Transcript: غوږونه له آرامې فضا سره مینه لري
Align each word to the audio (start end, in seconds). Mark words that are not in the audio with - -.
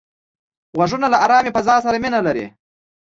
غوږونه 0.77 1.07
له 1.13 1.17
آرامې 1.25 1.51
فضا 1.55 1.75
سره 1.85 1.97
مینه 2.03 2.19
لري 2.27 2.45